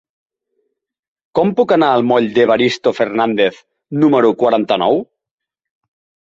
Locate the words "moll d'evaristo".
2.13-2.95